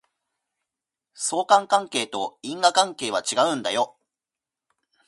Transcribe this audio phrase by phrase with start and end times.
[1.13, 3.97] 相関関係と因果関係は違うんだよ